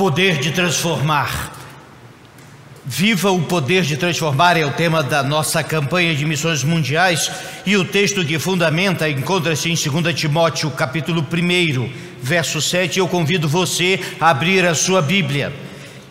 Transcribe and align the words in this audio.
poder 0.00 0.38
de 0.38 0.50
transformar. 0.50 1.52
Viva 2.86 3.30
o 3.30 3.42
poder 3.42 3.82
de 3.82 3.98
transformar 3.98 4.56
é 4.56 4.64
o 4.64 4.72
tema 4.72 5.02
da 5.02 5.22
nossa 5.22 5.62
campanha 5.62 6.14
de 6.14 6.24
missões 6.24 6.64
mundiais 6.64 7.30
e 7.66 7.76
o 7.76 7.84
texto 7.84 8.24
que 8.24 8.38
fundamenta 8.38 9.10
encontra-se 9.10 9.70
em 9.70 9.74
2 9.74 10.18
Timóteo, 10.18 10.70
capítulo 10.70 11.20
1, 11.20 11.92
verso 12.22 12.62
7. 12.62 12.98
Eu 12.98 13.08
convido 13.08 13.46
você 13.46 14.00
a 14.18 14.30
abrir 14.30 14.64
a 14.64 14.74
sua 14.74 15.02
Bíblia. 15.02 15.52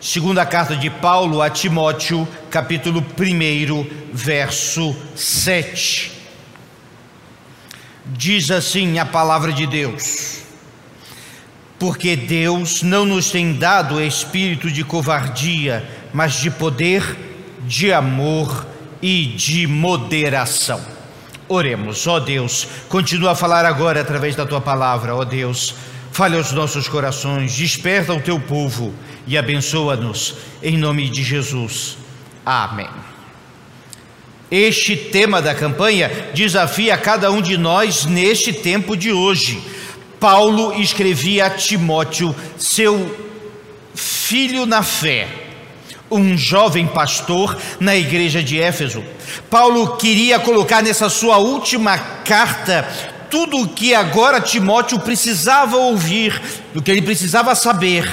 Segunda 0.00 0.46
carta 0.46 0.76
de 0.76 0.88
Paulo 0.88 1.42
a 1.42 1.50
Timóteo, 1.50 2.28
capítulo 2.48 3.04
1, 3.18 3.86
verso 4.12 4.94
7. 5.16 6.12
Diz 8.06 8.52
assim 8.52 9.00
a 9.00 9.04
palavra 9.04 9.52
de 9.52 9.66
Deus: 9.66 10.39
Porque 11.80 12.14
Deus 12.14 12.82
não 12.82 13.06
nos 13.06 13.30
tem 13.30 13.54
dado 13.54 14.00
espírito 14.02 14.70
de 14.70 14.84
covardia, 14.84 15.82
mas 16.12 16.34
de 16.34 16.50
poder, 16.50 17.02
de 17.66 17.90
amor 17.90 18.66
e 19.00 19.24
de 19.24 19.66
moderação. 19.66 20.78
Oremos, 21.48 22.06
ó 22.06 22.20
Deus, 22.20 22.68
continua 22.90 23.32
a 23.32 23.34
falar 23.34 23.64
agora 23.64 24.02
através 24.02 24.36
da 24.36 24.44
tua 24.44 24.60
palavra, 24.60 25.16
ó 25.16 25.24
Deus. 25.24 25.74
Fale 26.12 26.36
aos 26.36 26.52
nossos 26.52 26.86
corações, 26.86 27.56
desperta 27.56 28.12
o 28.12 28.20
teu 28.20 28.38
povo 28.38 28.94
e 29.26 29.38
abençoa-nos, 29.38 30.34
em 30.62 30.76
nome 30.76 31.08
de 31.08 31.22
Jesus. 31.22 31.96
Amém. 32.44 32.88
Este 34.50 34.96
tema 34.96 35.40
da 35.40 35.54
campanha 35.54 36.10
desafia 36.34 36.98
cada 36.98 37.30
um 37.30 37.40
de 37.40 37.56
nós 37.56 38.04
neste 38.04 38.52
tempo 38.52 38.94
de 38.94 39.10
hoje. 39.12 39.62
Paulo 40.20 40.74
escrevia 40.74 41.46
a 41.46 41.50
Timóteo, 41.50 42.36
seu 42.58 43.18
filho 43.94 44.66
na 44.66 44.82
fé, 44.82 45.26
um 46.10 46.36
jovem 46.36 46.86
pastor 46.86 47.56
na 47.80 47.96
igreja 47.96 48.42
de 48.42 48.60
Éfeso. 48.60 49.02
Paulo 49.48 49.96
queria 49.96 50.38
colocar 50.38 50.82
nessa 50.82 51.08
sua 51.08 51.38
última 51.38 51.96
carta 51.96 52.86
tudo 53.30 53.62
o 53.62 53.68
que 53.68 53.94
agora 53.94 54.42
Timóteo 54.42 54.98
precisava 55.00 55.78
ouvir, 55.78 56.38
o 56.74 56.82
que 56.82 56.90
ele 56.90 57.00
precisava 57.00 57.54
saber 57.54 58.06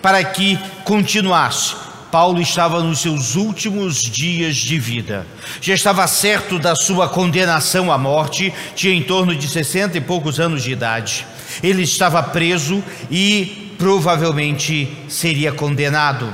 para 0.00 0.24
que 0.24 0.58
continuasse. 0.84 1.74
Paulo 2.10 2.40
estava 2.40 2.82
nos 2.82 3.00
seus 3.00 3.36
últimos 3.36 4.02
dias 4.02 4.56
de 4.56 4.78
vida. 4.78 5.26
Já 5.60 5.74
estava 5.74 6.06
certo 6.06 6.58
da 6.58 6.74
sua 6.74 7.08
condenação 7.08 7.92
à 7.92 7.98
morte, 7.98 8.52
tinha 8.74 8.94
em 8.94 9.02
torno 9.02 9.34
de 9.34 9.46
60 9.46 9.98
e 9.98 10.00
poucos 10.00 10.40
anos 10.40 10.62
de 10.62 10.72
idade. 10.72 11.26
Ele 11.62 11.82
estava 11.82 12.22
preso 12.22 12.82
e 13.10 13.74
provavelmente 13.78 14.88
seria 15.08 15.52
condenado. 15.52 16.32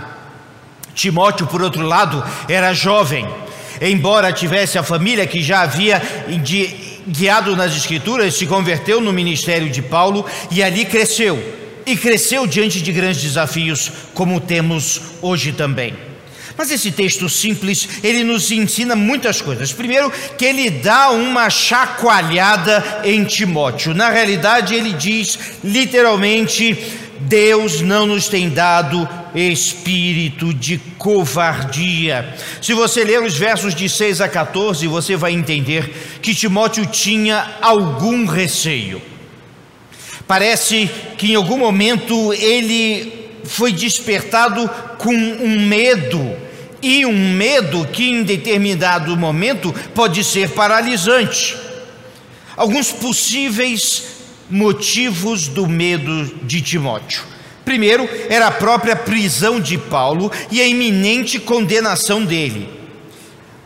Timóteo, 0.94 1.46
por 1.46 1.62
outro 1.62 1.82
lado, 1.82 2.24
era 2.48 2.72
jovem. 2.72 3.26
Embora 3.80 4.32
tivesse 4.32 4.78
a 4.78 4.82
família 4.82 5.26
que 5.26 5.42
já 5.42 5.60
havia 5.60 6.02
guiado 7.06 7.54
nas 7.54 7.76
Escrituras, 7.76 8.34
se 8.34 8.46
converteu 8.46 9.00
no 9.00 9.12
ministério 9.12 9.68
de 9.70 9.82
Paulo 9.82 10.24
e 10.50 10.62
ali 10.62 10.84
cresceu 10.84 11.56
e 11.86 11.96
cresceu 11.96 12.46
diante 12.46 12.82
de 12.82 12.90
grandes 12.90 13.22
desafios, 13.22 13.92
como 14.12 14.40
temos 14.40 15.00
hoje 15.22 15.52
também. 15.52 16.05
Mas 16.56 16.70
esse 16.70 16.90
texto 16.90 17.28
simples, 17.28 17.88
ele 18.02 18.24
nos 18.24 18.50
ensina 18.50 18.96
muitas 18.96 19.42
coisas. 19.42 19.72
Primeiro, 19.72 20.10
que 20.38 20.44
ele 20.44 20.70
dá 20.70 21.10
uma 21.10 21.50
chacoalhada 21.50 23.02
em 23.04 23.24
Timóteo. 23.24 23.94
Na 23.94 24.08
realidade, 24.08 24.74
ele 24.74 24.92
diz 24.94 25.38
literalmente: 25.62 26.76
Deus 27.20 27.80
não 27.80 28.06
nos 28.06 28.28
tem 28.28 28.48
dado 28.48 29.06
espírito 29.34 30.54
de 30.54 30.78
covardia. 30.98 32.34
Se 32.62 32.72
você 32.72 33.04
ler 33.04 33.22
os 33.22 33.36
versos 33.36 33.74
de 33.74 33.88
6 33.88 34.20
a 34.20 34.28
14, 34.28 34.86
você 34.86 35.16
vai 35.16 35.32
entender 35.32 36.18
que 36.22 36.34
Timóteo 36.34 36.86
tinha 36.86 37.56
algum 37.60 38.24
receio. 38.24 39.02
Parece 40.26 40.90
que 41.16 41.32
em 41.32 41.34
algum 41.34 41.58
momento 41.58 42.32
ele 42.32 43.30
foi 43.44 43.72
despertado 43.72 44.68
com 44.98 45.14
um 45.14 45.60
medo, 45.66 46.36
e 46.86 47.06
um 47.06 47.32
medo 47.34 47.86
que 47.86 48.10
em 48.10 48.22
determinado 48.22 49.16
momento 49.16 49.74
pode 49.94 50.22
ser 50.22 50.50
paralisante. 50.50 51.56
Alguns 52.56 52.92
possíveis 52.92 54.04
motivos 54.48 55.48
do 55.48 55.66
medo 55.66 56.26
de 56.44 56.60
Timóteo. 56.60 57.22
Primeiro, 57.64 58.08
era 58.30 58.46
a 58.46 58.52
própria 58.52 58.94
prisão 58.94 59.60
de 59.60 59.76
Paulo 59.76 60.30
e 60.50 60.60
a 60.60 60.66
iminente 60.66 61.38
condenação 61.38 62.24
dele. 62.24 62.68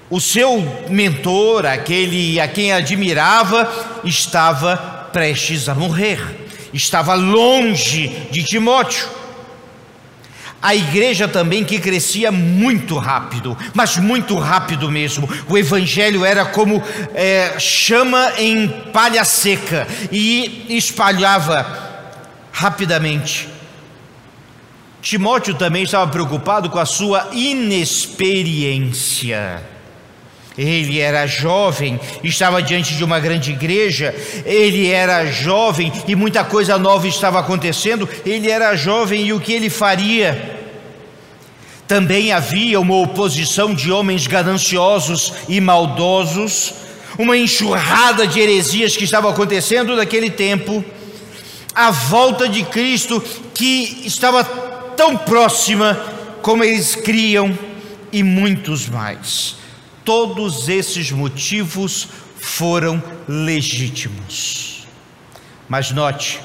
O 0.08 0.20
seu 0.20 0.86
mentor, 0.88 1.66
aquele 1.66 2.40
a 2.40 2.48
quem 2.48 2.72
admirava, 2.72 4.00
estava 4.04 4.76
prestes 5.12 5.68
a 5.68 5.74
morrer 5.74 6.40
estava 6.72 7.14
longe 7.14 8.08
de 8.30 8.42
Timóteo. 8.42 9.08
A 10.62 10.74
igreja 10.74 11.26
também 11.26 11.64
que 11.64 11.78
crescia 11.78 12.30
muito 12.30 12.98
rápido, 12.98 13.56
mas 13.72 13.96
muito 13.96 14.36
rápido 14.36 14.90
mesmo. 14.90 15.26
O 15.48 15.56
evangelho 15.56 16.22
era 16.24 16.44
como 16.44 16.82
é, 17.14 17.58
chama 17.58 18.34
em 18.36 18.68
palha 18.92 19.24
seca 19.24 19.88
e 20.12 20.66
espalhava 20.68 21.88
rapidamente. 22.52 23.48
Timóteo 25.00 25.54
também 25.54 25.84
estava 25.84 26.10
preocupado 26.10 26.68
com 26.68 26.78
a 26.78 26.84
sua 26.84 27.30
inexperiência. 27.32 29.79
Ele 30.62 30.98
era 31.00 31.26
jovem, 31.26 31.98
estava 32.22 32.62
diante 32.62 32.94
de 32.94 33.02
uma 33.02 33.18
grande 33.18 33.50
igreja, 33.50 34.14
ele 34.44 34.90
era 34.90 35.24
jovem 35.24 35.90
e 36.06 36.14
muita 36.14 36.44
coisa 36.44 36.76
nova 36.76 37.08
estava 37.08 37.40
acontecendo. 37.40 38.06
Ele 38.26 38.50
era 38.50 38.76
jovem 38.76 39.26
e 39.26 39.32
o 39.32 39.40
que 39.40 39.54
ele 39.54 39.70
faria? 39.70 40.58
Também 41.88 42.30
havia 42.30 42.78
uma 42.78 42.94
oposição 42.96 43.74
de 43.74 43.90
homens 43.90 44.26
gananciosos 44.26 45.32
e 45.48 45.62
maldosos, 45.62 46.74
uma 47.16 47.38
enxurrada 47.38 48.26
de 48.26 48.38
heresias 48.38 48.94
que 48.94 49.04
estava 49.04 49.30
acontecendo 49.30 49.96
naquele 49.96 50.28
tempo. 50.28 50.84
A 51.74 51.90
volta 51.90 52.46
de 52.46 52.64
Cristo 52.64 53.24
que 53.54 54.02
estava 54.04 54.44
tão 54.44 55.16
próxima 55.16 55.98
como 56.42 56.62
eles 56.62 56.94
criam 56.94 57.58
e 58.12 58.22
muitos 58.22 58.90
mais 58.90 59.58
todos 60.10 60.68
esses 60.68 61.12
motivos 61.12 62.08
foram 62.34 63.00
legítimos. 63.28 64.84
Mas 65.68 65.92
note 65.92 66.40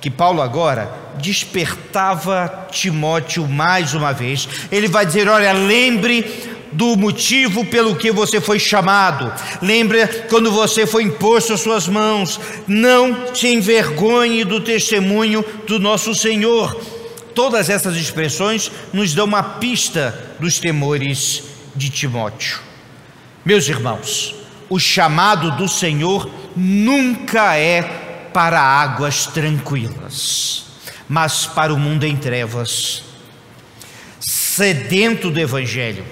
que 0.00 0.10
Paulo 0.10 0.40
agora 0.40 0.90
despertava 1.20 2.68
Timóteo 2.70 3.46
mais 3.46 3.92
uma 3.92 4.14
vez. 4.14 4.48
Ele 4.72 4.88
vai 4.88 5.04
dizer: 5.04 5.28
Olha, 5.28 5.52
lembre 5.52 6.24
do 6.72 6.96
motivo 6.96 7.62
pelo 7.66 7.94
que 7.94 8.10
você 8.10 8.40
foi 8.40 8.58
chamado. 8.58 9.30
Lembre 9.60 10.06
quando 10.30 10.50
você 10.50 10.86
foi 10.86 11.02
imposto 11.02 11.52
às 11.52 11.60
suas 11.60 11.86
mãos. 11.88 12.40
Não 12.66 13.34
se 13.34 13.48
envergonhe 13.48 14.44
do 14.44 14.62
testemunho 14.62 15.44
do 15.66 15.78
nosso 15.78 16.14
Senhor. 16.14 16.74
Todas 17.34 17.68
essas 17.68 17.96
expressões 17.96 18.72
nos 18.94 19.12
dão 19.12 19.26
uma 19.26 19.42
pista 19.42 20.36
dos 20.40 20.58
temores 20.58 21.42
de 21.76 21.90
Timóteo. 21.90 22.69
Meus 23.44 23.68
irmãos, 23.68 24.34
o 24.68 24.78
chamado 24.78 25.52
do 25.52 25.66
Senhor 25.66 26.30
nunca 26.54 27.56
é 27.56 27.82
para 28.34 28.60
águas 28.60 29.26
tranquilas, 29.26 30.66
mas 31.08 31.46
para 31.46 31.72
o 31.72 31.78
mundo 31.78 32.04
em 32.04 32.16
trevas, 32.16 33.02
sedento 34.20 35.30
do 35.30 35.40
Evangelho. 35.40 36.04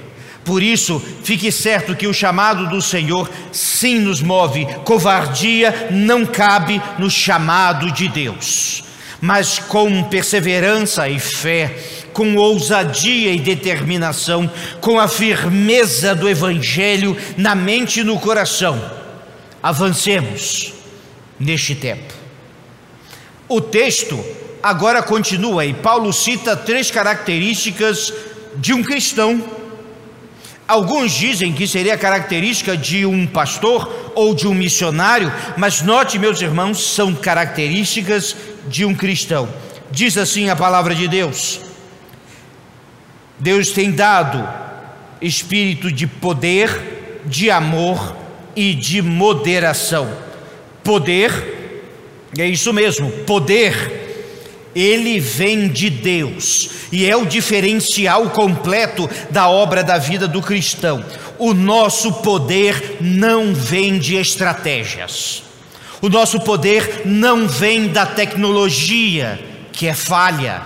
Por 0.43 0.63
isso, 0.63 0.99
fique 1.23 1.53
certo 1.53 1.95
que 1.95 2.07
o 2.07 2.15
chamado 2.15 2.67
do 2.69 2.81
Senhor 2.81 3.31
sim 3.53 4.01
nos 4.01 4.23
move, 4.23 4.65
covardia 4.85 5.89
não 5.91 6.25
cabe 6.25 6.81
no 6.99 7.11
chamado 7.11 7.93
de 7.93 8.09
Deus, 8.09 8.83
mas 9.21 9.59
com 9.59 10.05
perseverança 10.05 11.09
e 11.09 11.19
fé, 11.19 11.77
com 12.13 12.37
ousadia 12.37 13.33
e 13.33 13.39
determinação, 13.39 14.51
com 14.81 14.99
a 14.99 15.09
firmeza 15.09 16.15
do 16.15 16.29
Evangelho 16.29 17.17
na 17.37 17.55
mente 17.55 18.01
e 18.01 18.05
no 18.05 18.19
coração, 18.19 18.81
avancemos 19.63 20.73
neste 21.39 21.75
tempo. 21.75 22.15
O 23.49 23.61
texto 23.61 24.23
agora 24.63 25.03
continua 25.03 25.65
e 25.65 25.73
Paulo 25.73 26.13
cita 26.13 26.57
três 26.57 26.91
características 26.91 28.13
de 28.57 28.75
um 28.75 28.83
cristão. 28.83 29.58
Alguns 30.69 31.13
dizem 31.13 31.51
que 31.51 31.67
seria 31.67 31.97
característica 31.97 32.77
de 32.77 33.07
um 33.07 33.27
pastor 33.27 34.13
ou 34.15 34.35
de 34.35 34.47
um 34.47 34.53
missionário, 34.53 35.33
mas 35.57 35.81
note, 35.81 36.19
meus 36.19 36.43
irmãos, 36.43 36.93
são 36.93 37.15
características 37.15 38.37
de 38.69 38.85
um 38.85 38.95
cristão. 38.95 39.49
Diz 39.91 40.19
assim 40.19 40.51
a 40.51 40.55
palavra 40.55 40.95
de 40.95 41.09
Deus: 41.09 41.59
Deus 43.39 43.71
tem 43.71 43.91
dado 43.91 44.47
espírito 45.23 45.91
de 45.91 46.07
poder, 46.07 47.23
de 47.25 47.51
amor 47.51 48.15
e 48.55 48.75
de 48.75 49.01
moderação. 49.01 50.13
Poder, 50.85 51.81
é 52.39 52.47
isso 52.47 52.75
mesmo, 52.75 53.11
poder 53.25 54.08
ele 54.79 55.19
vem 55.19 55.67
de 55.69 55.91
Deus 55.91 56.71
e 56.93 57.05
é 57.05 57.17
o 57.17 57.27
diferencial 57.27 58.31
completo 58.31 59.11
da 59.31 59.49
obra 59.49 59.83
da 59.83 59.99
vida 59.99 60.29
do 60.29 60.41
cristão. 60.41 61.05
O 61.37 61.53
nosso 61.53 62.13
poder 62.15 62.99
não 63.01 63.53
vem 63.53 63.99
de 63.99 64.17
estratégias, 64.17 65.43
o 66.01 66.09
nosso 66.09 66.41
poder 66.41 67.03
não 67.05 67.49
vem 67.49 67.89
da 67.89 68.07
tecnologia, 68.07 69.41
que 69.73 69.87
é 69.87 69.95
falha, 69.95 70.63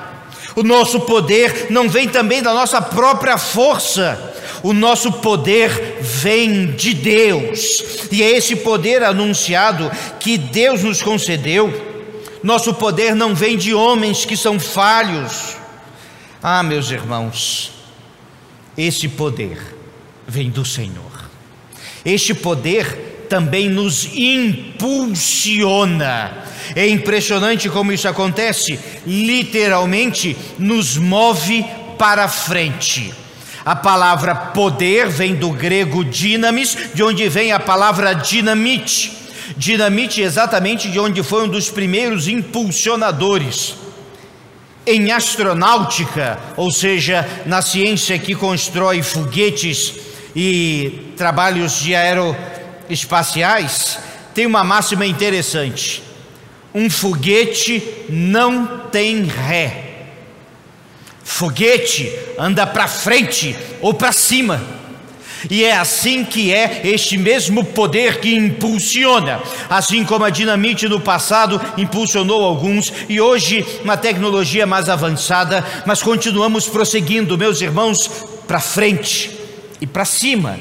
o 0.55 0.63
nosso 0.63 1.01
poder 1.01 1.69
não 1.71 1.89
vem 1.89 2.07
também 2.07 2.43
da 2.43 2.53
nossa 2.53 2.83
própria 2.83 3.39
força. 3.39 4.31
O 4.63 4.73
nosso 4.73 5.11
poder 5.11 5.99
vem 6.01 6.67
de 6.67 6.95
Deus, 6.95 8.07
e 8.13 8.23
é 8.23 8.31
esse 8.37 8.55
poder 8.55 9.03
anunciado 9.03 9.91
que 10.21 10.39
Deus 10.39 10.85
nos 10.85 11.03
concedeu 11.03 11.92
nosso 12.43 12.75
poder 12.75 13.15
não 13.15 13.35
vem 13.35 13.57
de 13.57 13.73
homens 13.73 14.25
que 14.25 14.37
são 14.37 14.59
falhos. 14.59 15.57
Ah, 16.43 16.63
meus 16.63 16.91
irmãos, 16.91 17.71
esse 18.77 19.09
poder 19.09 19.77
vem 20.27 20.51
do 20.51 20.65
Senhor. 20.65 21.31
Este 22.05 22.35
poder 22.35 23.27
também 23.29 23.69
nos 23.69 24.09
impulsiona. 24.13 25.53
É 26.75 26.89
impressionante 26.89 27.69
como 27.69 27.93
isso 27.93 28.09
acontece, 28.09 28.77
literalmente 29.07 30.37
nos 30.59 30.97
move 30.97 31.65
para 31.97 32.27
frente. 32.29 33.15
A 33.65 33.77
palavra 33.77 34.35
poder 34.35 35.09
vem 35.09 35.37
do 35.37 35.51
grego 35.51 36.05
dinamis, 36.05 36.77
de 36.93 37.05
onde 37.05 37.29
vem 37.29 37.53
a 37.53 37.61
palavra 37.61 38.13
dinamite 38.13 39.22
Dinamite 39.57 40.21
exatamente 40.21 40.91
de 40.91 40.99
onde 40.99 41.23
foi 41.23 41.45
um 41.45 41.49
dos 41.49 41.71
primeiros 41.71 42.27
impulsionadores. 42.29 43.77
Em 44.87 45.11
astronáutica, 45.13 46.39
ou 46.57 46.73
seja, 46.73 47.29
na 47.47 47.63
ciência 47.63 48.19
que 48.19 48.35
constrói 48.35 49.03
foguetes 49.03 49.95
e 50.35 51.13
trabalhos 51.17 51.81
de 51.81 51.95
aeroespaciais, 51.95 53.99
tem 54.35 54.47
uma 54.47 54.65
máxima 54.65 55.07
interessante: 55.07 56.03
um 56.75 56.91
foguete 56.91 57.83
não 58.09 58.89
tem 58.91 59.23
ré. 59.25 59.91
Foguete 61.23 62.13
anda 62.39 62.67
para 62.67 62.89
frente 62.89 63.57
ou 63.81 63.95
para 63.95 64.13
cima. 64.13 64.82
E 65.51 65.65
é 65.65 65.77
assim 65.77 66.25
que 66.25 66.53
é 66.53 66.83
este 66.85 67.17
mesmo 67.17 67.65
poder 67.65 68.21
que 68.21 68.35
impulsiona, 68.35 69.41
assim 69.69 70.05
como 70.05 70.25
a 70.25 70.31
dinamite 70.31 70.89
no 70.89 71.01
passado 71.01 71.61
impulsionou 71.77 72.45
alguns 72.45 72.93
e 73.09 73.21
hoje 73.21 73.65
uma 73.83 73.97
tecnologia 73.97 74.67
mais 74.67 74.89
avançada, 74.89 75.65
mas 75.87 76.03
continuamos 76.03 76.69
prosseguindo, 76.69 77.37
meus 77.37 77.61
irmãos, 77.61 78.09
para 78.47 78.61
frente 78.61 79.31
e 79.81 79.87
para 79.87 80.05
cima. 80.05 80.59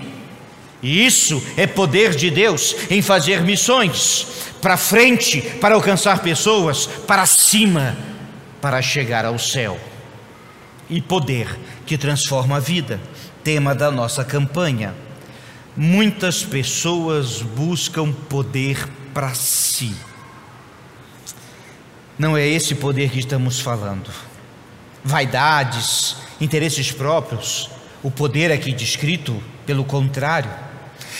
E 0.82 1.06
isso 1.06 1.42
é 1.56 1.68
poder 1.68 2.16
de 2.16 2.32
Deus 2.32 2.76
em 2.90 3.02
fazer 3.02 3.42
missões 3.42 4.28
para 4.62 4.78
frente, 4.78 5.42
para 5.60 5.76
alcançar 5.76 6.20
pessoas, 6.20 6.86
para 6.86 7.26
cima, 7.26 7.98
para 8.62 8.82
chegar 8.82 9.26
ao 9.26 9.38
céu. 9.38 9.80
E 10.90 11.02
poder 11.02 11.48
que 11.86 11.98
transforma 11.98 12.58
a 12.58 12.60
vida 12.60 13.00
tema 13.44 13.74
da 13.76 13.92
nossa 13.92 14.24
campanha. 14.24 14.94
Muitas 15.76 16.44
pessoas 16.44 17.42
buscam 17.42 18.12
poder 18.12 18.88
para 19.14 19.34
si. 19.34 19.96
Não 22.18 22.38
é 22.38 22.46
esse 22.48 22.76
poder 22.76 23.10
que 23.10 23.20
estamos 23.20 23.60
falando. 23.60 24.10
Vaidades, 25.04 26.16
interesses 26.40 26.92
próprios, 26.92 27.70
o 28.04 28.12
poder 28.12 28.52
aqui 28.52 28.72
descrito, 28.74 29.42
pelo 29.66 29.84
contrário, 29.84 30.52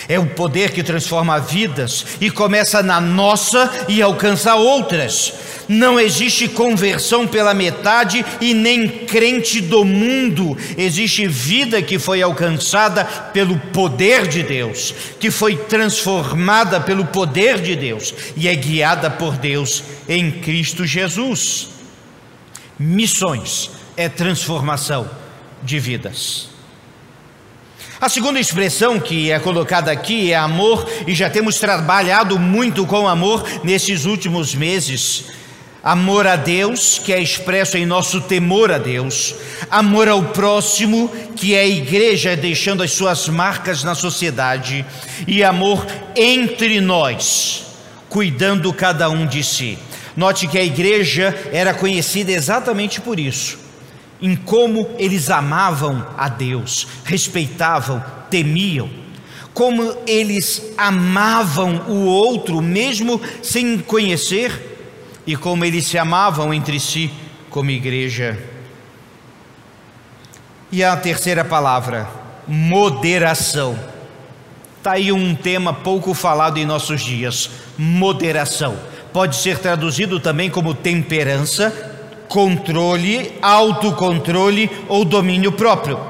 é 0.08 0.18
o 0.18 0.26
poder 0.26 0.72
que 0.72 0.82
transforma 0.82 1.38
vidas 1.38 2.06
e 2.20 2.30
começa 2.30 2.82
na 2.82 3.00
nossa 3.00 3.86
e 3.88 4.02
alcança 4.02 4.54
outras. 4.54 5.32
Não 5.68 5.98
existe 5.98 6.48
conversão 6.48 7.26
pela 7.26 7.54
metade 7.54 8.24
e 8.40 8.52
nem 8.52 8.88
crente 8.88 9.60
do 9.60 9.84
mundo. 9.84 10.56
Existe 10.76 11.26
vida 11.26 11.80
que 11.80 11.98
foi 11.98 12.20
alcançada 12.20 13.04
pelo 13.04 13.58
poder 13.58 14.26
de 14.26 14.42
Deus, 14.42 14.94
que 15.18 15.30
foi 15.30 15.56
transformada 15.56 16.80
pelo 16.80 17.06
poder 17.06 17.60
de 17.60 17.76
Deus 17.76 18.12
e 18.36 18.48
é 18.48 18.54
guiada 18.54 19.10
por 19.10 19.36
Deus 19.36 19.82
em 20.08 20.30
Cristo 20.30 20.84
Jesus. 20.84 21.68
Missões 22.78 23.70
é 23.96 24.08
transformação 24.08 25.08
de 25.62 25.78
vidas. 25.78 26.51
A 28.02 28.08
segunda 28.08 28.40
expressão 28.40 28.98
que 28.98 29.30
é 29.30 29.38
colocada 29.38 29.92
aqui 29.92 30.32
é 30.32 30.34
amor, 30.34 30.90
e 31.06 31.14
já 31.14 31.30
temos 31.30 31.60
trabalhado 31.60 32.36
muito 32.36 32.84
com 32.84 33.06
amor 33.06 33.44
nesses 33.62 34.06
últimos 34.06 34.56
meses. 34.56 35.26
Amor 35.84 36.26
a 36.26 36.34
Deus, 36.34 36.98
que 36.98 37.12
é 37.12 37.22
expresso 37.22 37.78
em 37.78 37.86
nosso 37.86 38.20
temor 38.20 38.72
a 38.72 38.78
Deus, 38.78 39.36
amor 39.70 40.08
ao 40.08 40.20
próximo, 40.20 41.12
que 41.36 41.54
é 41.54 41.60
a 41.60 41.64
igreja 41.68 42.36
deixando 42.36 42.82
as 42.82 42.90
suas 42.90 43.28
marcas 43.28 43.84
na 43.84 43.94
sociedade, 43.94 44.84
e 45.24 45.44
amor 45.44 45.86
entre 46.16 46.80
nós, 46.80 47.66
cuidando 48.08 48.72
cada 48.72 49.08
um 49.10 49.24
de 49.24 49.44
si. 49.44 49.78
Note 50.16 50.48
que 50.48 50.58
a 50.58 50.64
igreja 50.64 51.32
era 51.52 51.72
conhecida 51.72 52.32
exatamente 52.32 53.00
por 53.00 53.20
isso 53.20 53.61
em 54.22 54.36
como 54.36 54.88
eles 54.98 55.28
amavam 55.28 56.06
a 56.16 56.28
Deus, 56.28 56.86
respeitavam, 57.04 58.02
temiam, 58.30 58.88
como 59.52 59.96
eles 60.06 60.72
amavam 60.78 61.82
o 61.88 62.06
outro, 62.06 62.62
mesmo 62.62 63.20
sem 63.42 63.78
conhecer, 63.78 64.70
e 65.26 65.36
como 65.36 65.64
eles 65.64 65.86
se 65.86 65.98
amavam 65.98 66.54
entre 66.54 66.80
si 66.80 67.10
como 67.50 67.70
igreja. 67.70 68.38
E 70.70 70.82
a 70.82 70.96
terceira 70.96 71.44
palavra, 71.44 72.08
moderação. 72.46 73.78
Está 74.78 74.92
aí 74.92 75.12
um 75.12 75.34
tema 75.34 75.72
pouco 75.72 76.14
falado 76.14 76.58
em 76.58 76.64
nossos 76.64 77.02
dias: 77.02 77.50
moderação. 77.76 78.76
Pode 79.12 79.36
ser 79.36 79.58
traduzido 79.58 80.18
também 80.18 80.48
como 80.48 80.74
temperança, 80.74 81.91
controle, 82.32 83.30
autocontrole 83.42 84.70
ou 84.88 85.04
domínio 85.04 85.52
próprio. 85.52 86.00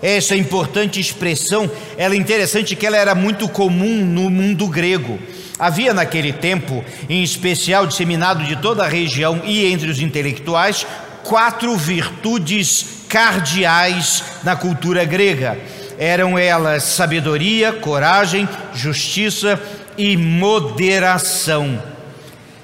Essa 0.00 0.36
importante 0.36 1.00
expressão, 1.00 1.68
ela 1.98 2.14
é 2.14 2.16
interessante 2.16 2.76
que 2.76 2.86
ela 2.86 2.96
era 2.96 3.16
muito 3.16 3.48
comum 3.48 4.04
no 4.04 4.30
mundo 4.30 4.68
grego. 4.68 5.18
Havia 5.58 5.92
naquele 5.92 6.32
tempo, 6.32 6.84
em 7.08 7.20
especial 7.20 7.84
disseminado 7.84 8.44
de 8.44 8.54
toda 8.54 8.84
a 8.84 8.88
região 8.88 9.42
e 9.44 9.66
entre 9.66 9.90
os 9.90 10.00
intelectuais, 10.00 10.86
quatro 11.24 11.76
virtudes 11.76 12.86
cardeais 13.08 14.22
na 14.44 14.54
cultura 14.54 15.04
grega. 15.04 15.58
Eram 15.98 16.38
elas 16.38 16.84
sabedoria, 16.84 17.72
coragem, 17.72 18.48
justiça 18.72 19.60
e 19.98 20.16
moderação. 20.16 21.82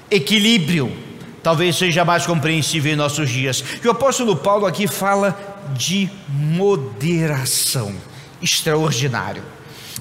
Equilíbrio, 0.09 1.03
talvez 1.43 1.75
seja 1.77 2.05
mais 2.05 2.25
compreensível 2.25 2.93
em 2.93 2.95
nossos 2.95 3.29
dias. 3.29 3.63
E 3.83 3.87
o 3.87 3.91
apóstolo 3.91 4.35
Paulo 4.35 4.65
aqui 4.65 4.87
fala 4.87 5.37
de 5.75 6.09
moderação, 6.29 7.93
extraordinário. 8.41 9.43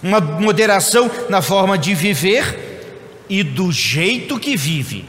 Uma 0.03 0.21
moderação 0.21 1.11
na 1.29 1.43
forma 1.43 1.77
de 1.77 1.95
viver 1.95 3.25
e 3.29 3.43
do 3.43 3.73
jeito 3.73 4.39
que 4.39 4.57
vive. 4.57 5.05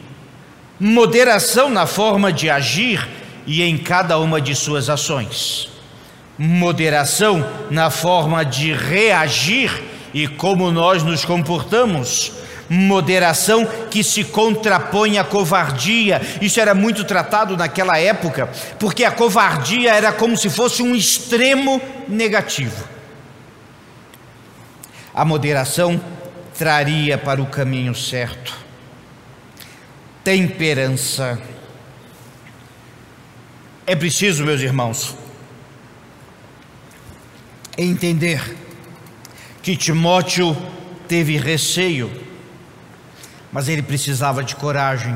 Moderação 0.79 1.69
na 1.69 1.85
forma 1.85 2.33
de 2.33 2.49
agir 2.49 3.07
e 3.45 3.61
em 3.61 3.77
cada 3.77 4.17
uma 4.17 4.41
de 4.41 4.55
suas 4.55 4.89
ações. 4.89 5.69
Moderação 6.37 7.47
na 7.69 7.91
forma 7.91 8.43
de 8.43 8.73
reagir 8.73 9.83
e 10.13 10.27
como 10.27 10.71
nós 10.71 11.03
nos 11.03 11.23
comportamos 11.23 12.42
moderação 12.73 13.65
que 13.89 14.03
se 14.03 14.23
contrapõe 14.23 15.19
à 15.19 15.23
covardia. 15.23 16.19
Isso 16.41 16.59
era 16.59 16.73
muito 16.73 17.03
tratado 17.03 17.55
naquela 17.55 17.99
época, 17.99 18.49
porque 18.79 19.03
a 19.03 19.11
covardia 19.11 19.93
era 19.93 20.11
como 20.11 20.35
se 20.35 20.49
fosse 20.49 20.81
um 20.81 20.95
extremo 20.95 21.81
negativo. 22.07 22.83
A 25.13 25.23
moderação 25.23 26.01
traria 26.57 27.17
para 27.17 27.41
o 27.41 27.45
caminho 27.45 27.93
certo. 27.93 28.57
Temperança. 30.23 31.39
É 33.85 33.95
preciso, 33.95 34.45
meus 34.45 34.61
irmãos, 34.61 35.15
entender 37.77 38.57
que 39.61 39.75
Timóteo 39.75 40.55
teve 41.07 41.37
receio, 41.37 42.09
mas 43.53 43.69
ele 43.69 43.83
precisava 43.83 44.43
de 44.43 44.55
coragem. 44.55 45.15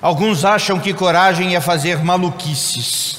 Alguns 0.00 0.44
acham 0.44 0.78
que 0.78 0.94
coragem 0.94 1.56
é 1.56 1.60
fazer 1.60 2.02
maluquices. 2.02 3.18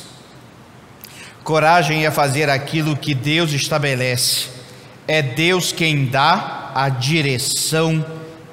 Coragem 1.44 2.06
é 2.06 2.10
fazer 2.10 2.50
aquilo 2.50 2.96
que 2.96 3.14
Deus 3.14 3.52
estabelece. 3.52 4.48
É 5.08 5.22
Deus 5.22 5.72
quem 5.72 6.06
dá 6.06 6.72
a 6.74 6.88
direção 6.88 8.04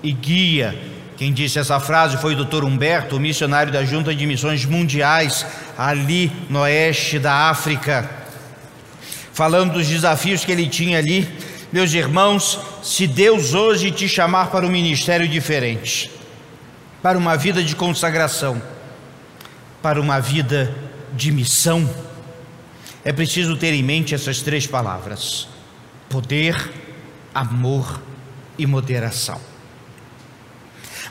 e 0.03 0.13
guia. 0.13 0.77
Quem 1.17 1.33
disse 1.33 1.59
essa 1.59 1.79
frase 1.81 2.17
foi 2.17 2.35
o 2.35 2.45
Dr. 2.45 2.65
Humberto, 2.65 3.19
missionário 3.19 3.73
da 3.73 3.85
Junta 3.85 4.15
de 4.15 4.27
Missões 4.27 4.65
Mundiais, 4.65 5.47
ali 5.77 6.31
no 6.49 6.61
oeste 6.61 7.19
da 7.19 7.51
África, 7.51 8.09
falando 9.33 9.75
dos 9.75 9.89
desafios 9.89 10.45
que 10.45 10.53
ele 10.53 10.69
tinha 10.69 10.99
ali. 10.99 11.29
Meus 11.71 11.93
irmãos, 11.93 12.59
se 12.83 13.07
Deus 13.07 13.53
hoje 13.53 13.91
te 13.91 14.09
chamar 14.09 14.51
para 14.51 14.65
um 14.65 14.71
ministério 14.71 15.29
diferente, 15.29 16.11
para 17.03 17.19
uma 17.19 17.37
vida 17.37 17.63
de 17.63 17.77
consagração, 17.77 18.61
para 19.83 20.01
uma 20.01 20.19
vida 20.19 20.75
de 21.13 21.31
missão, 21.31 21.89
é 23.05 23.13
preciso 23.13 23.55
ter 23.55 23.75
em 23.75 23.83
mente 23.83 24.15
essas 24.15 24.41
três 24.41 24.67
palavras: 24.67 25.47
poder, 26.09 26.73
amor 27.35 28.01
e 28.59 28.65
moderação. 28.67 29.39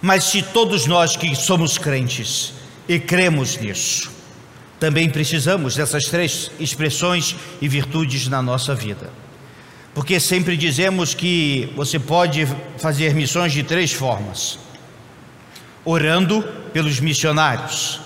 Mas 0.02 0.24
se 0.24 0.42
todos 0.42 0.88
nós 0.88 1.16
que 1.16 1.36
somos 1.36 1.78
crentes 1.78 2.54
e 2.90 3.00
cremos 3.00 3.58
nisso, 3.58 4.12
também 4.80 5.08
precisamos 5.08 5.76
dessas 5.76 6.06
três 6.06 6.50
expressões 6.60 7.36
e 7.62 7.68
virtudes 7.68 8.28
na 8.28 8.42
nossa 8.42 8.74
vida. 8.74 9.27
Porque 9.98 10.20
sempre 10.20 10.56
dizemos 10.56 11.16
que 11.16 11.74
você 11.76 11.98
pode 11.98 12.46
fazer 12.78 13.16
missões 13.16 13.52
de 13.52 13.64
três 13.64 13.92
formas: 13.92 14.60
orando 15.84 16.44
pelos 16.72 17.00
missionários, 17.00 18.00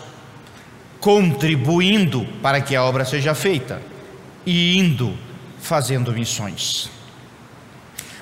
contribuindo 1.01 2.25
para 2.41 2.62
que 2.62 2.77
a 2.77 2.83
obra 2.86 3.03
seja 3.03 3.36
feita 3.36 3.81
e 4.45 4.77
indo 4.79 5.17
fazendo 5.60 6.13
missões. 6.13 6.89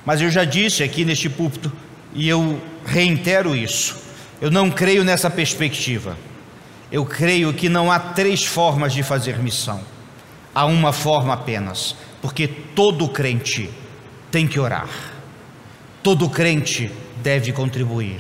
Mas 0.04 0.20
eu 0.20 0.32
já 0.32 0.46
disse 0.46 0.82
aqui 0.82 1.06
neste 1.06 1.30
púlpito 1.30 1.72
e 2.16 2.28
eu 2.28 2.60
reitero 2.88 3.56
isso. 3.56 3.98
Eu 4.42 4.50
não 4.50 4.72
creio 4.72 5.04
nessa 5.04 5.30
perspectiva. 5.30 6.18
Eu 6.92 7.06
creio 7.06 7.54
que 7.54 7.70
não 7.70 7.92
há 7.92 8.00
três 8.00 8.44
formas 8.44 8.94
de 8.94 9.04
fazer 9.04 9.38
missão. 9.38 9.80
Há 10.56 10.66
uma 10.66 10.92
forma 10.92 11.36
apenas, 11.36 11.96
porque 12.22 12.48
todo 12.48 13.08
crente 13.10 13.70
tem 14.32 14.48
que 14.48 14.60
orar. 14.60 14.90
Todo 16.04 16.30
crente 16.30 16.92
deve 17.22 17.52
contribuir. 17.52 18.20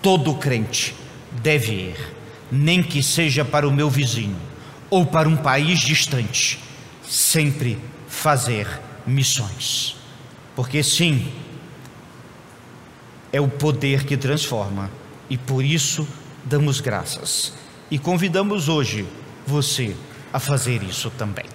Todo 0.00 0.34
crente 0.34 0.94
deve 1.42 1.72
ir, 1.72 2.14
nem 2.50 2.82
que 2.82 3.02
seja 3.02 3.44
para 3.44 3.66
o 3.68 3.72
meu 3.72 3.88
vizinho 3.88 4.36
ou 4.90 5.06
para 5.06 5.28
um 5.28 5.36
país 5.36 5.80
distante, 5.80 6.58
sempre 7.02 7.78
fazer 8.08 8.68
missões. 9.06 9.96
Porque 10.54 10.82
sim, 10.82 11.32
é 13.32 13.40
o 13.40 13.48
poder 13.48 14.04
que 14.04 14.16
transforma 14.16 14.90
e 15.30 15.38
por 15.38 15.64
isso 15.64 16.06
damos 16.44 16.80
graças. 16.80 17.54
E 17.90 17.98
convidamos 17.98 18.68
hoje 18.68 19.06
você 19.46 19.96
a 20.32 20.38
fazer 20.38 20.82
isso 20.82 21.10
também. 21.10 21.46